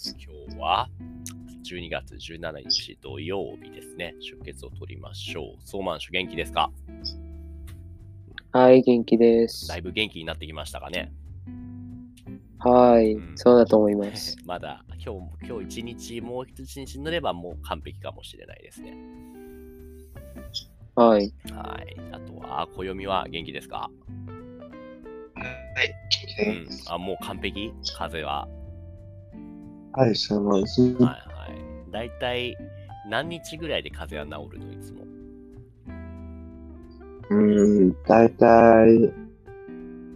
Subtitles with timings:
[0.00, 0.16] ます。
[0.18, 0.88] 今日は
[1.64, 4.14] 12月17日土曜日ですね。
[4.20, 5.62] 出血を取りましょう。
[5.62, 6.70] ソーマンシュ元気ですか？
[8.52, 9.76] はい、元気ですだ。
[9.76, 11.12] いぶ元気になってきましたかね
[12.58, 14.36] はい、うんそうだと思います。
[14.44, 18.96] まだ今日、今日一日、もう一日乗ればもう完璧かもしれないですね。
[20.96, 21.32] はい。
[21.52, 21.96] はい。
[22.12, 23.90] あとは、暦は元気ですか？
[25.36, 25.94] はい、
[26.48, 26.68] うん。
[26.88, 27.72] あ、もう完璧？
[27.96, 28.48] 風は？
[29.92, 30.82] はい、そうです。
[30.82, 31.16] はいは
[31.88, 31.90] い。
[31.90, 32.56] だいたい
[33.08, 34.72] 何日ぐらいで風邪は治るの？
[34.72, 35.00] いつも。
[37.30, 39.12] うん、だいたい3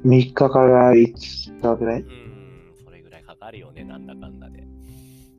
[0.04, 2.00] 日から5日ぐらい。
[2.02, 2.08] うん、
[2.84, 4.66] それぐらいかかるよね、なんだかんだで。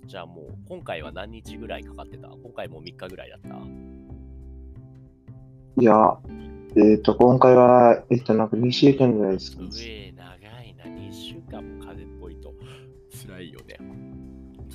[0.06, 2.28] じゃあもう、今回は何日ぐらいかかってた？
[2.28, 3.56] 今回もう3日ぐらいだった？
[5.82, 6.18] いや、
[6.78, 9.58] えっ、と、今回は、えっと、なんか2週間ぐらいです。
[9.60, 10.14] うえ、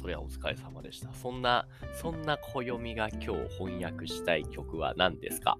[0.00, 1.12] それはお疲れ様でした。
[1.12, 3.26] そんな、そんな暦が今日
[3.58, 5.58] 翻訳したい曲は何ですか？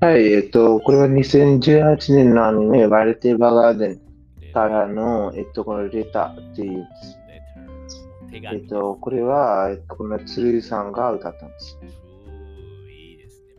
[0.00, 6.88] はい、えっ、と、これは2018年のアニメ、バルテーバーガーデンからの、えっと、このレターっていう、
[8.30, 11.78] 手え紙っと、これは、えっと、この鶴さんが歌ったんです。
[12.90, 13.54] いいですね。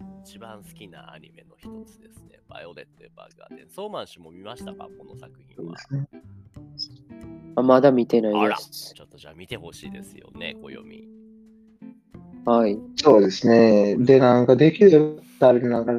[0.00, 2.40] 僕の一番好きなアニメの一つですね。
[2.48, 3.68] バイオレット・エヴァーガーデン。
[3.68, 4.88] ソーマン氏も見ましたか？
[4.98, 5.74] この作品は。
[5.90, 6.08] ね。
[7.56, 9.00] あまだ見てなあら、いですち。
[9.00, 11.08] ょっとじゃあ見てほしいですよね、暦。
[12.44, 12.78] はい。
[12.96, 13.96] そうですね。
[13.96, 15.92] で、なんか、できるたら、なんか、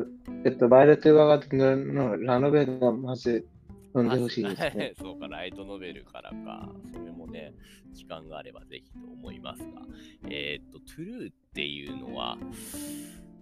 [0.45, 3.45] えっと、バイオレット・エヴァーガーデンのラノベがまず
[3.93, 4.93] 読んでほしいですね。
[4.99, 6.69] そうか、ライトノベルからか。
[6.93, 7.53] それもね、
[7.91, 9.81] 時間があればぜひと思いますが。
[10.29, 12.37] えーっと、 TRUE っていうのは、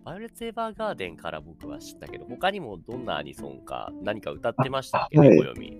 [0.03, 5.77] バイオレット・エヴァーガーデンから僕は知ったけど、他にもどんなアニソンか何か歌ってましたっけね、はい暦。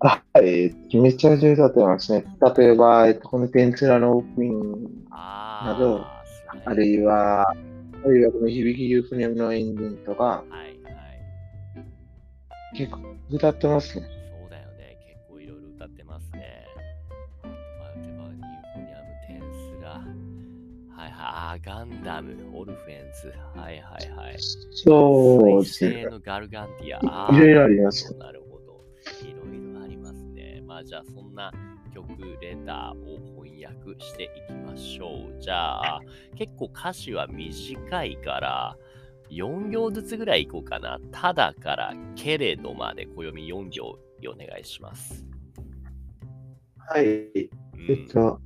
[0.00, 2.24] あ、はい、めちゃめちゃ歌ってますね。
[2.56, 6.06] 例えば、えっと、この転スラのオープニングなどー、
[6.64, 7.54] あるいは、あ
[8.06, 10.78] るいはこの響けユーフォニアムのエンディングとか、はいはい。
[12.76, 13.00] 結構
[13.30, 14.06] 歌ってますね。
[14.40, 14.96] そうだよね。
[15.04, 16.64] 結構いろいろ歌ってますね。
[17.42, 17.54] バイオ
[18.04, 18.32] レット、ユーフォ
[18.86, 19.40] ニアム、転
[19.78, 24.36] スラ、はいはい、あーガンダム、オルフェンズ、はいはいはい。
[24.70, 26.04] そうですね。
[26.04, 27.00] のガルガンティア、
[27.34, 28.80] いろいろありますなるほど。
[30.78, 31.52] あじゃあそんな
[31.92, 32.06] 曲、
[32.40, 35.40] Letter を翻訳していきましょう。
[35.40, 36.00] じゃあ、
[36.36, 38.76] 結構歌詞は短いから、
[39.30, 40.98] 4行ずつぐらいいこうかな。
[41.12, 45.24] ただから、けれどまで暦4行お願いします。
[46.76, 47.04] はい。
[47.06, 47.50] うん
[47.88, 48.40] えっと、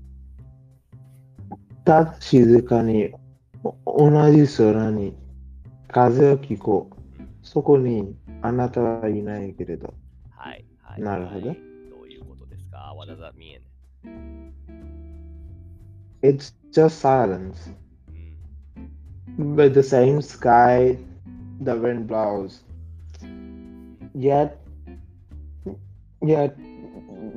[1.84, 3.12] ただ静かに、
[3.84, 5.14] お同じ空に、
[5.88, 6.96] 風を聞こう。
[7.42, 9.92] そこに、あなたはいないけれど。
[10.30, 11.00] はい、はい。
[11.00, 11.71] なるほど
[12.90, 13.60] ことですか ?What does that mean?
[16.22, 17.74] It's just silence.
[19.38, 20.98] うん But the same sky,
[21.60, 22.62] the wind blows.
[24.14, 24.58] Yet,
[26.20, 26.54] yet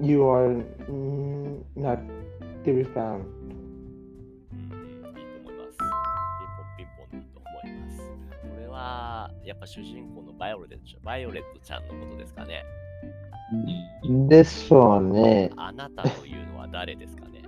[0.01, 1.99] you are mm, not
[2.65, 3.23] to be found.
[4.51, 4.75] うん
[5.17, 5.77] いいと思います。
[5.77, 7.97] ピンポンピンポンでいいと思います。
[7.97, 12.63] これは、やっぱ主人公のバイオレットちゃんバイオレットちゃんのことですかね。
[14.27, 15.51] でしょうね。
[15.55, 17.43] あなたというのは誰ですかね？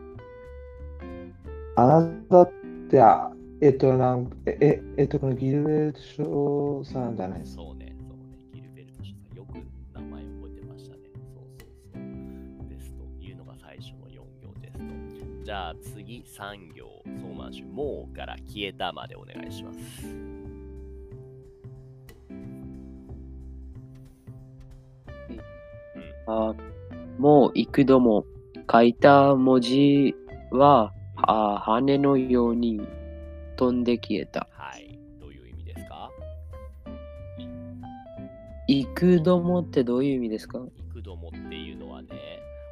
[1.75, 2.51] あなたっ
[2.89, 3.31] て、あ
[3.61, 7.39] えっと、なんえ、ええっと、このギルベルト賞さんじゃない？
[7.39, 7.63] ですか。
[7.63, 8.37] そうね、そうね。
[8.53, 9.55] ギルベルト氏さん、よく
[9.93, 11.01] 名前覚えてましたね。
[11.33, 12.69] そうそうそう。
[12.69, 14.83] ですというのが最初の4行ですと。
[15.45, 19.79] じゃあ次3行、ソーマンシュ、もうから消えたまでお願いします。
[26.27, 26.53] あ
[27.17, 28.25] もう幾度も
[28.71, 30.15] 書いた文字
[30.51, 32.81] はあ羽のように
[33.55, 34.47] 飛んで消えた。
[34.51, 34.99] はい。
[35.19, 36.11] どういう意味ですか？
[38.67, 40.59] 幾度もってどういう意味ですか？
[40.91, 42.09] 幾度もっていうのはね、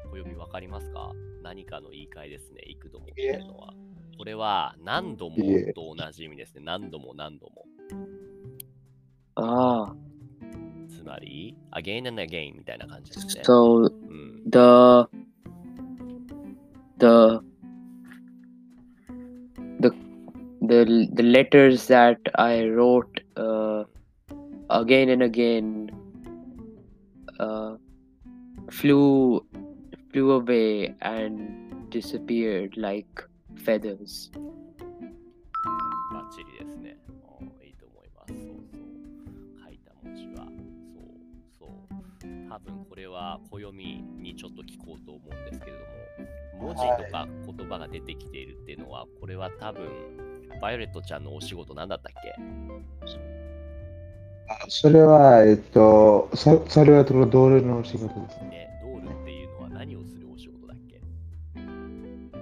[0.05, 1.11] お読みわかりますか？
[1.41, 3.73] 何かの言い換えですね、幾度もっていうのは。
[4.17, 5.35] これは何度も
[5.73, 6.61] と同じ意味ですね。
[6.63, 7.65] 何度も何度も。
[9.35, 9.95] ああ、
[11.04, 13.42] つまり、again and again みたいな感じですね。
[13.44, 15.08] so うん、 the
[16.98, 17.40] the
[19.80, 19.90] the
[20.62, 23.06] the the letters that I wrote
[23.36, 23.84] uh,
[24.68, 25.90] again and again
[27.38, 27.76] uh,
[28.70, 29.44] flew
[30.12, 33.24] flew away and disappeared like
[33.64, 34.30] feathers.
[42.55, 45.79] 多分これは暦にちょっと聞こうと思うんですけれど
[46.63, 49.89] も、文字とか言葉が出てきているっていうのは、これは多分、
[50.61, 52.33] バイオレットちゃんのお仕事なんだったっけ？
[54.47, 58.49] あそれは、えっと、そそれはドールの仕事ですね。
[58.49, 61.01] ね、ドールっていうのは何をするお仕事だっけ？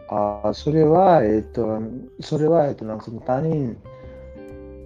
[0.10, 1.82] あそれは、えっと、
[2.20, 3.76] それは、えっと、なんかその他人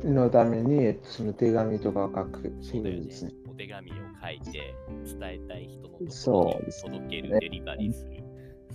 [0.06, 3.32] のために、えっと、その手紙とかを書く仕そうですね。。
[3.58, 8.24] お手紙を書いて、伝えたい人のところに届ける、デリバリーする。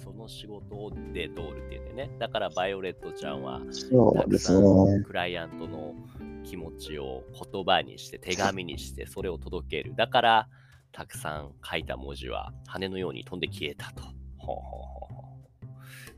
[0.02, 2.10] その仕事でドールっていうんだよね。
[2.18, 5.04] だからバイオレットちゃんは、たくさんね。
[5.04, 5.94] クライアントの
[6.42, 9.94] 気持ちを言葉にして、手紙にして、それを届ける。
[9.94, 10.48] だから、
[10.90, 14.02] たくさん書いた文字は羽のように飛んで消えたと。
[14.36, 14.80] ほうほ
[15.12, 15.21] うほう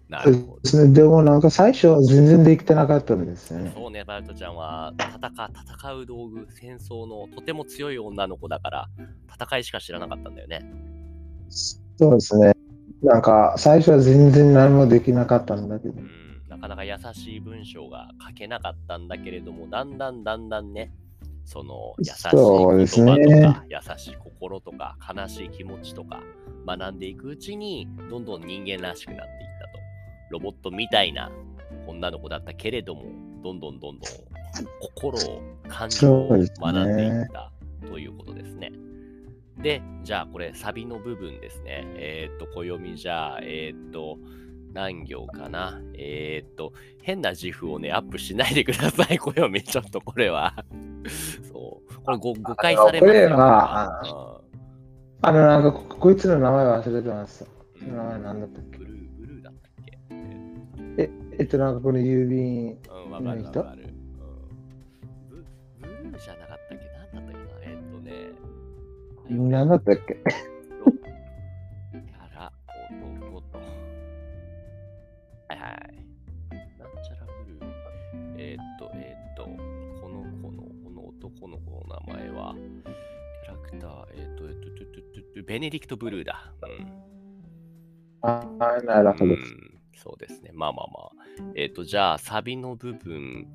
[0.08, 0.60] なそうるほど。
[0.62, 0.92] ですね。
[0.92, 3.72] でもなんか最初は全然できてなかったんですよね。
[3.74, 5.30] そうね、バイオレットちゃんは戦
[5.78, 8.88] 戦う道具、戦争のとても強い女の子だから、
[9.32, 10.60] 戦いしか知らなかったんだよね。
[11.96, 12.52] そうですね。
[13.02, 16.02] なんか最初は全然何もできなかったんだけどう。
[16.02, 20.92] ん、なかなか優しい文章が書けなかったんだけれども、だんだんだんだんね、
[21.44, 26.22] その優しい言葉とねか、優しい心とか、悲しい気持ちとか、
[26.66, 29.53] 学んでいくうちに、どんどん人間らしくなっていったと。
[30.30, 31.30] ロボットみたいな
[31.86, 33.04] 女の子だったけれども、
[33.42, 34.24] どんどんどんどん
[34.80, 36.38] 心を、感情を学
[36.86, 37.52] んでいった
[37.86, 38.72] ということですね。
[39.58, 41.84] で、じゃあこれサビの部分ですね。
[41.96, 44.18] えーっと、暦じゃあ、えーっと、
[44.72, 45.80] 何行かな。
[45.94, 46.72] えーっと、
[47.02, 49.62] 変な自負をね、アップしないでください、暦。
[49.62, 50.64] ちょっとこれは。
[51.52, 51.94] そう。
[52.04, 53.12] これ誤誤解されますよ。
[53.12, 54.06] これはう
[54.42, 54.44] ん
[55.26, 57.46] あの、なんかここいつの名前忘れてます。
[57.80, 58.93] うん名前なんだったっけ？
[61.38, 63.82] えっと、なんかこの郵便、うん、わかるわ人かる。
[63.84, 63.94] うん
[65.30, 65.36] ブ
[65.80, 66.84] ブルーじゃなかったっけ？
[66.86, 69.48] なんだったっけなえーっとね。
[69.50, 70.02] なんだったっけ？
[70.04, 72.52] キャラ
[72.90, 73.58] 男と。
[73.58, 73.64] は
[75.50, 75.70] いはい。
[76.78, 77.62] なんちゃらブルー。
[78.36, 82.54] えーっと、えーっと、この子の、この男の子の名前は、
[83.44, 86.52] キャラクター、えーっと、えーっと、トゥトゥトゥトゥベネディクト・ブルーだ。
[86.62, 88.28] うん。
[88.28, 89.24] ああ、なるほど。
[89.26, 89.38] うん、
[89.94, 90.50] そうですね。
[90.52, 91.23] まあまあまあ。
[91.54, 93.46] えっ、と、じゃあ、サビの部分、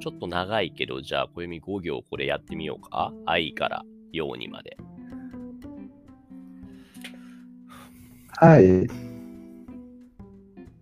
[0.00, 3.12] ちょっと長いけど、じゃあ、小読み5行これやってみようか。
[3.26, 4.76] 愛から陽にまで。
[8.36, 8.64] はい。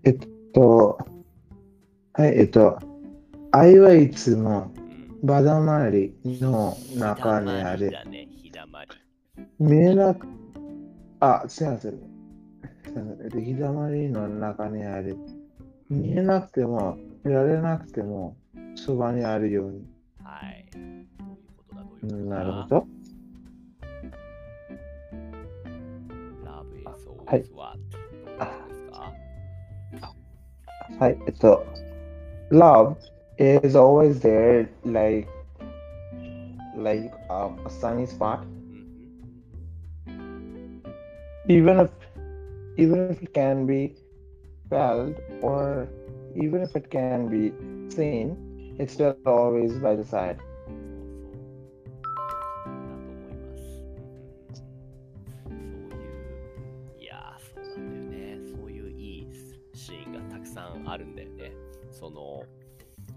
[0.05, 0.19] えっ
[0.55, 0.99] と、
[2.13, 2.79] はい、えっと、
[3.53, 4.73] 愛はいつも
[5.21, 5.27] うん。
[5.27, 7.91] バダマリの中にある。
[8.09, 8.29] ね。
[9.59, 10.27] 見えなく、
[11.21, 11.93] あ、すいません。
[11.93, 11.97] す
[12.91, 13.25] いません。
[13.25, 15.17] えっと日だまりの中にある。
[15.90, 18.38] 見えなくても、見られなくても、
[18.76, 19.86] そばにあるように。
[20.24, 20.70] はい。
[20.72, 21.08] どういう
[21.58, 22.18] ことだ、どういううことだ。
[22.18, 22.68] んなるほ。
[22.70, 22.88] ど。
[26.44, 27.80] Love is はい always what?
[27.92, 29.14] どういうことですか
[31.00, 31.66] はい、えっと、
[32.52, 32.96] Love
[33.38, 35.28] is always there, like,
[36.78, 38.40] like a, a sunny spot.
[40.08, 40.84] うん
[41.48, 41.90] even if
[42.78, 43.96] even if it can be
[44.69, 45.89] felt or
[46.37, 47.53] even if it can be
[47.95, 48.37] seen
[48.79, 50.39] it's still always by the side.
[60.91, 61.53] あるんだよね。
[61.91, 62.43] その、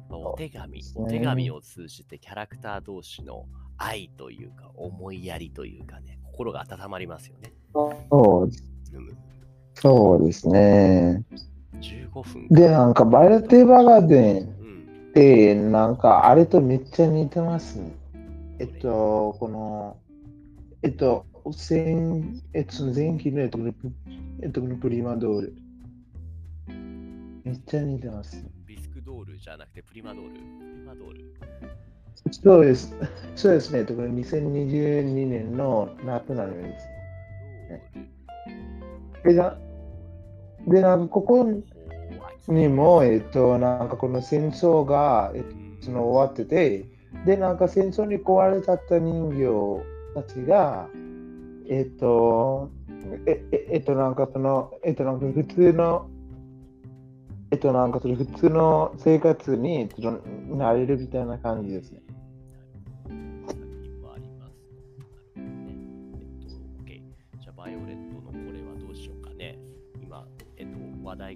[0.10, 3.46] まあお手紙、お手紙を通じてキャラクター同士の
[3.78, 7.54] 愛というか、思いやりというかね、心が温まりますよね。
[9.74, 11.24] そうですね
[11.82, 15.10] 15分でなんかバイオテーバーガーデンうん。
[15.10, 17.92] ってなんかあれとめっちゃ似てますね
[18.60, 19.98] えっとこの
[20.84, 21.26] えっと
[21.70, 22.24] 前
[22.54, 23.60] えっと前期のえっと
[24.42, 25.54] えっプリマドール
[27.44, 30.34] めっちゃ似てますビスクドールじゃなくてプリマドール？
[30.34, 31.36] プリマドール？
[32.32, 32.94] そうです。
[33.36, 33.84] そうですね。
[33.84, 36.88] 特に2022年の夏なのです。
[39.24, 39.58] でな
[40.68, 41.48] で、なんかここ
[42.48, 46.86] にも、えっと、なんかこの戦争が、えっと、その終わってて、
[47.25, 49.84] で、なんか戦争に壊れちゃった人形
[50.15, 50.88] たちが、
[51.70, 52.70] えっと、
[53.25, 56.10] え、ええっと、なんかその、えっと、なんか普通の、
[57.51, 62.01] えっと、なんかその普通の生活にちょっとなれるみたいな感じですね。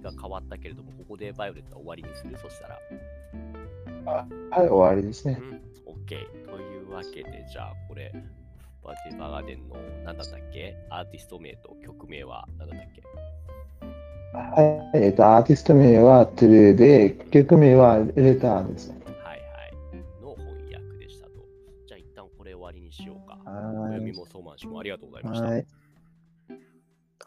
[0.00, 2.78] が変わったけれども、ここでバイオレットは終わりにするそしたら。
[4.50, 5.38] はい、終わりですね。
[5.40, 6.08] うん、OK。
[6.46, 8.12] というわけで、じゃあ、これ、
[8.84, 10.76] バーティバガーデンの何だったっけ？
[10.90, 13.02] アーティスト名と曲名は何だったっけ？
[14.32, 18.90] はい、えっ、と、アーティスト名はトゥルーで、曲名はレターです。
[18.90, 19.40] はいはい。
[20.22, 21.32] の翻訳でしたと。
[21.86, 23.38] じゃあ一旦これ終わりにしようか。
[23.44, 25.46] おはい読みもそうまんしもありがとうございました。
[25.48, 25.66] はい。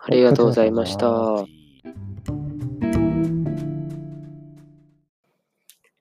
[0.02, 1.46] ありがとうございました。